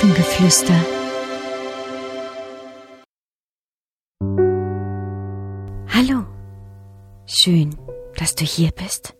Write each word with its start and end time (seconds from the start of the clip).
Elfengeflüster. 0.00 0.80
Hallo, 5.88 6.24
schön, 7.26 7.76
dass 8.16 8.34
du 8.34 8.44
hier 8.46 8.70
bist. 8.70 9.14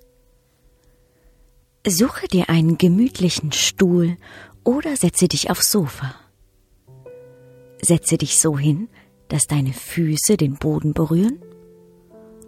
Suche 1.86 2.28
dir 2.28 2.48
einen 2.48 2.78
gemütlichen 2.78 3.52
Stuhl 3.52 4.16
oder 4.64 4.96
setze 4.96 5.28
dich 5.28 5.50
aufs 5.50 5.70
Sofa. 5.70 6.14
Setze 7.82 8.16
dich 8.16 8.40
so 8.40 8.56
hin, 8.56 8.88
dass 9.28 9.46
deine 9.46 9.74
Füße 9.74 10.38
den 10.38 10.54
Boden 10.54 10.94
berühren 10.94 11.42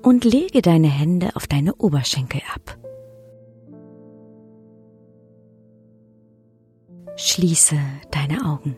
und 0.03 0.25
lege 0.25 0.63
deine 0.63 0.89
Hände 0.89 1.37
auf 1.37 1.47
deine 1.47 1.75
Oberschenkel 1.75 2.41
ab. 2.55 2.82
Schließe 7.17 7.79
deine 8.11 8.45
Augen. 8.47 8.77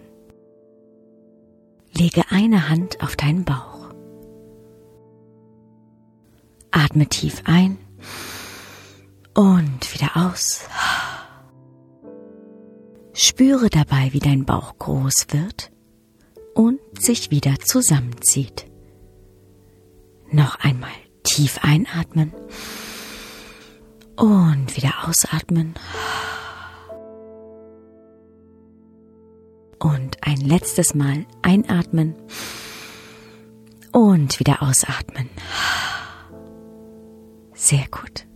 Lege 1.93 2.23
eine 2.30 2.69
Hand 2.69 3.01
auf 3.02 3.16
deinen 3.16 3.45
Bauch. 3.45 3.91
Atme 6.70 7.07
tief 7.07 7.43
ein 7.45 7.79
und 9.34 9.95
wieder 9.95 10.16
aus. 10.16 10.66
Spüre 13.12 13.70
dabei, 13.70 14.12
wie 14.12 14.19
dein 14.19 14.45
Bauch 14.45 14.77
groß 14.79 15.27
wird 15.30 15.71
und 16.55 16.80
sich 16.98 17.30
wieder 17.30 17.55
zusammenzieht. 17.60 18.66
Noch 20.32 20.57
einmal 20.57 20.91
tief 21.23 21.60
einatmen 21.62 22.32
und 24.16 24.77
wieder 24.77 25.09
ausatmen. 25.09 25.74
Und 29.85 30.16
ein 30.23 30.38
letztes 30.38 30.95
Mal 30.95 31.27
einatmen 31.43 32.15
und 33.93 34.41
wieder 34.41 34.63
ausatmen. 34.63 35.29
Sehr 37.52 37.85
gut. 37.91 38.26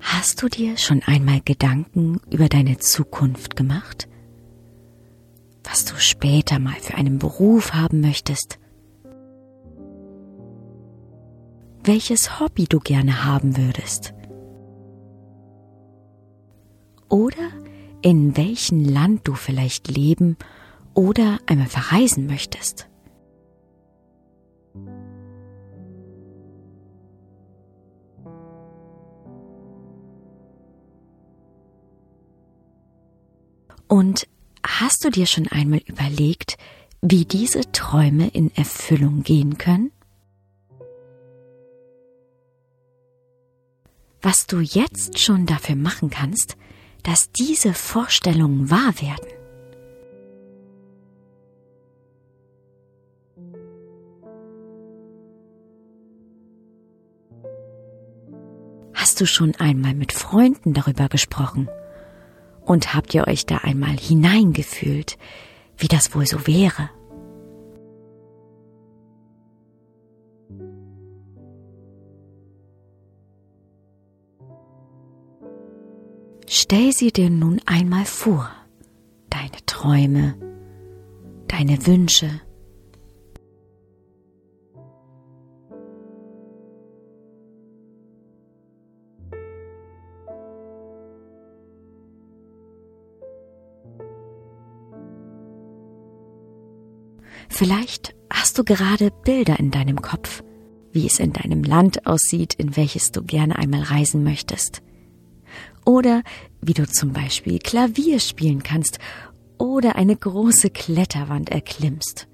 Hast 0.00 0.42
du 0.42 0.48
dir 0.48 0.76
schon 0.78 1.00
einmal 1.04 1.40
Gedanken 1.44 2.20
über 2.28 2.48
deine 2.48 2.78
Zukunft 2.78 3.54
gemacht? 3.54 4.08
Was 5.62 5.84
du 5.84 5.94
später 6.00 6.58
mal 6.58 6.74
für 6.74 6.94
einen 6.94 7.20
Beruf 7.20 7.72
haben 7.72 8.00
möchtest? 8.00 8.58
Welches 11.84 12.40
Hobby 12.40 12.64
du 12.64 12.80
gerne 12.80 13.24
haben 13.24 13.56
würdest? 13.56 14.12
Oder 17.08 17.48
in 18.02 18.36
welchem 18.36 18.84
Land 18.84 19.28
du 19.28 19.34
vielleicht 19.34 19.88
leben 19.88 20.36
oder 20.94 21.38
einmal 21.46 21.68
verreisen 21.68 22.26
möchtest. 22.26 22.88
Und 33.88 34.28
hast 34.64 35.04
du 35.04 35.10
dir 35.10 35.26
schon 35.26 35.48
einmal 35.48 35.80
überlegt, 35.84 36.56
wie 37.02 37.24
diese 37.24 37.72
Träume 37.72 38.28
in 38.28 38.54
Erfüllung 38.54 39.24
gehen 39.24 39.58
können? 39.58 39.90
Was 44.22 44.46
du 44.46 44.60
jetzt 44.60 45.18
schon 45.18 45.46
dafür 45.46 45.74
machen 45.76 46.10
kannst, 46.10 46.56
dass 47.00 47.32
diese 47.32 47.74
Vorstellungen 47.74 48.70
wahr 48.70 48.94
werden. 49.00 49.26
Hast 58.94 59.20
du 59.20 59.26
schon 59.26 59.54
einmal 59.56 59.94
mit 59.94 60.12
Freunden 60.12 60.74
darüber 60.74 61.08
gesprochen? 61.08 61.68
Und 62.64 62.94
habt 62.94 63.14
ihr 63.14 63.26
euch 63.26 63.46
da 63.46 63.58
einmal 63.58 63.96
hineingefühlt, 63.96 65.18
wie 65.76 65.88
das 65.88 66.14
wohl 66.14 66.26
so 66.26 66.46
wäre? 66.46 66.90
Stell 76.52 76.92
sie 76.92 77.12
dir 77.12 77.30
nun 77.30 77.60
einmal 77.64 78.04
vor, 78.04 78.50
deine 79.30 79.64
Träume, 79.66 80.34
deine 81.46 81.86
Wünsche, 81.86 82.28
Vielleicht 97.48 98.14
hast 98.32 98.58
du 98.58 98.64
gerade 98.64 99.12
Bilder 99.24 99.60
in 99.60 99.70
deinem 99.70 100.02
Kopf, 100.02 100.42
wie 100.90 101.06
es 101.06 101.20
in 101.20 101.32
deinem 101.32 101.62
Land 101.62 102.06
aussieht, 102.06 102.54
in 102.54 102.76
welches 102.76 103.12
du 103.12 103.22
gerne 103.22 103.56
einmal 103.56 103.82
reisen 103.82 104.24
möchtest. 104.24 104.82
Oder 105.90 106.22
wie 106.60 106.72
du 106.72 106.86
zum 106.86 107.12
Beispiel 107.12 107.58
Klavier 107.58 108.20
spielen 108.20 108.62
kannst 108.62 109.00
oder 109.58 109.96
eine 109.96 110.14
große 110.14 110.70
Kletterwand 110.70 111.50
erklimmst. 111.50 112.28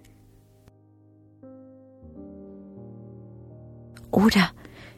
Oder 4.10 4.50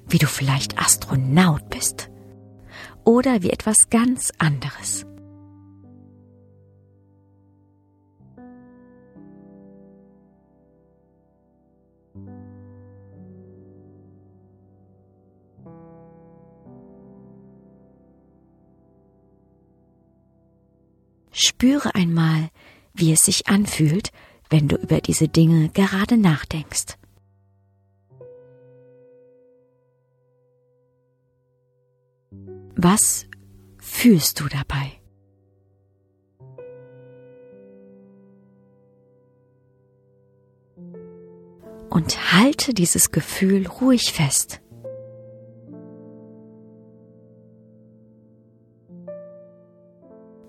wie 0.08 0.18
du 0.18 0.26
vielleicht 0.26 0.76
Astronaut 0.76 1.70
bist. 1.70 2.10
Oder 3.04 3.44
wie 3.44 3.50
etwas 3.50 3.76
ganz 3.90 4.32
anderes. 4.38 5.06
Spüre 21.60 21.96
einmal, 21.96 22.50
wie 22.94 23.10
es 23.10 23.22
sich 23.22 23.48
anfühlt, 23.48 24.12
wenn 24.48 24.68
du 24.68 24.76
über 24.76 25.00
diese 25.00 25.26
Dinge 25.26 25.70
gerade 25.70 26.16
nachdenkst. 26.16 26.96
Was 32.76 33.26
fühlst 33.78 34.38
du 34.38 34.44
dabei? 34.46 35.00
Und 41.90 42.32
halte 42.34 42.72
dieses 42.72 43.10
Gefühl 43.10 43.66
ruhig 43.66 44.12
fest. 44.12 44.60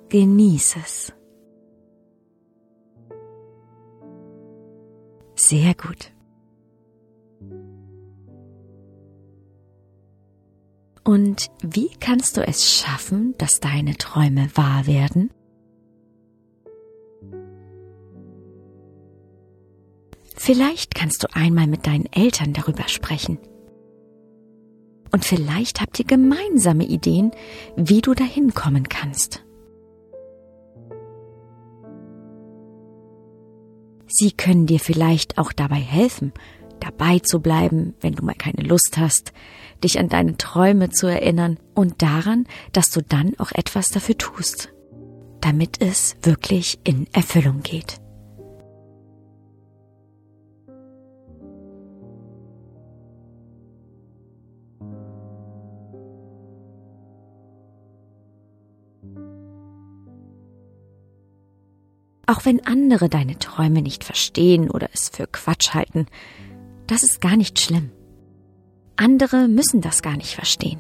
Genieß 0.09 0.75
es. 0.84 1.14
Sehr 5.36 5.74
gut. 5.75 6.12
Und 11.03 11.50
wie 11.64 11.90
kannst 12.00 12.38
du 12.38 12.45
es 12.45 12.72
schaffen, 12.72 13.34
dass 13.38 13.60
deine 13.60 13.95
Träume 13.98 14.50
wahr 14.56 14.86
werden? 14.86 15.31
Vielleicht 20.36 20.95
kannst 20.95 21.24
du 21.24 21.28
einmal 21.34 21.68
mit 21.68 21.86
deinen 21.86 22.06
Eltern 22.12 22.54
darüber 22.54 22.88
sprechen. 22.88 23.38
Und 25.12 25.25
vielleicht 25.25 25.81
habt 25.81 26.00
ihr 26.00 26.06
gemeinsame 26.06 26.86
Ideen, 26.86 27.31
wie 27.75 28.01
du 28.01 28.13
dahin 28.13 28.54
kommen 28.54 28.89
kannst. 28.89 29.44
Sie 34.10 34.32
können 34.32 34.66
dir 34.66 34.80
vielleicht 34.80 35.38
auch 35.38 35.54
dabei 35.54 35.80
helfen, 35.80 36.34
dabei 36.80 37.20
zu 37.20 37.40
bleiben, 37.40 37.94
wenn 38.02 38.14
du 38.14 38.26
mal 38.26 38.34
keine 38.34 38.68
Lust 38.68 38.98
hast, 38.98 39.32
dich 39.84 40.00
an 40.00 40.10
deine 40.10 40.36
Träume 40.36 40.90
zu 40.90 41.08
erinnern 41.08 41.58
und 41.76 42.02
daran, 42.02 42.48
dass 42.74 42.90
du 42.90 43.02
dann 43.02 43.38
auch 43.38 43.52
etwas 43.52 43.90
dafür 43.90 44.18
tust, 44.18 44.74
damit 45.42 45.82
es 45.82 46.18
wirklich 46.24 46.80
in 46.84 47.08
Erfüllung 47.14 47.62
geht. 47.62 48.00
Auch 62.30 62.46
wenn 62.46 62.64
andere 62.64 63.10
deine 63.10 63.40
Träume 63.40 63.81
nicht 63.81 64.04
verstehen 64.04 64.70
oder 64.70 64.88
es 64.94 65.10
für 65.10 65.26
Quatsch 65.26 65.74
halten, 65.74 66.06
das 66.86 67.02
ist 67.02 67.22
gar 67.22 67.36
nicht 67.36 67.60
schlimm. 67.60 67.90
Andere 68.98 69.48
müssen 69.48 69.81
das 69.81 70.04
gar 70.04 70.16
nicht 70.16 70.36
verstehen. 70.36 70.80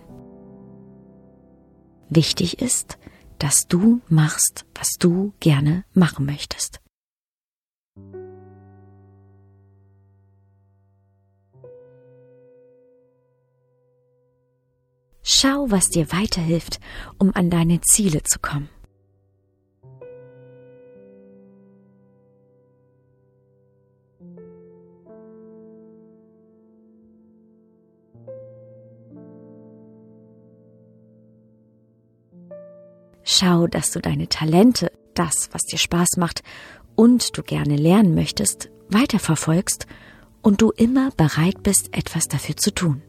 Wichtig 2.07 2.61
ist, 2.61 2.99
dass 3.39 3.67
du 3.67 3.99
machst, 4.09 4.63
was 4.75 4.89
du 4.99 5.33
gerne 5.39 5.85
machen 5.91 6.27
möchtest. 6.27 6.81
Schau, 15.23 15.71
was 15.71 15.89
dir 15.89 16.11
weiterhilft, 16.11 16.79
um 17.17 17.33
an 17.33 17.49
deine 17.49 17.81
Ziele 17.81 18.21
zu 18.21 18.37
kommen. 18.37 18.69
Schau, 33.31 33.67
dass 33.67 33.91
du 33.91 33.99
deine 33.99 34.27
Talente, 34.27 34.91
das, 35.13 35.49
was 35.51 35.61
dir 35.61 35.77
Spaß 35.77 36.17
macht 36.17 36.41
und 36.95 37.37
du 37.37 37.43
gerne 37.43 37.75
lernen 37.75 38.15
möchtest, 38.15 38.71
weiterverfolgst 38.89 39.85
und 40.41 40.63
du 40.63 40.71
immer 40.71 41.11
bereit 41.11 41.61
bist, 41.61 41.95
etwas 41.95 42.27
dafür 42.27 42.57
zu 42.57 42.73
tun. 42.73 43.03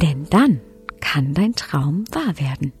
Denn 0.00 0.26
dann 0.30 0.60
kann 1.00 1.34
dein 1.34 1.56
Traum 1.56 2.04
wahr 2.12 2.38
werden. 2.38 2.72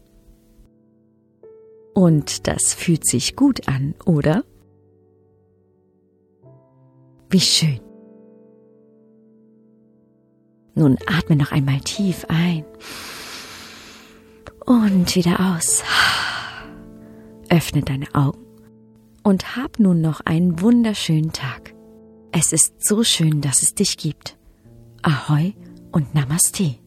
Und 1.92 2.46
das 2.46 2.72
fühlt 2.72 3.04
sich 3.04 3.34
gut 3.34 3.66
an, 3.66 3.96
oder? 4.04 4.44
Wie 7.30 7.40
schön. 7.40 7.80
Nun 10.76 10.98
atme 11.04 11.34
noch 11.34 11.50
einmal 11.50 11.80
tief 11.80 12.24
ein 12.28 12.64
und 14.66 15.14
wieder 15.14 15.54
aus. 15.54 15.82
Öffne 17.48 17.82
deine 17.82 18.14
Augen 18.14 18.44
und 19.22 19.56
hab 19.56 19.78
nun 19.78 20.00
noch 20.00 20.20
einen 20.20 20.60
wunderschönen 20.60 21.32
Tag. 21.32 21.74
Es 22.32 22.52
ist 22.52 22.84
so 22.84 23.04
schön, 23.04 23.40
dass 23.40 23.62
es 23.62 23.74
dich 23.74 23.96
gibt. 23.96 24.36
Ahoi 25.02 25.54
und 25.92 26.14
Namaste. 26.14 26.83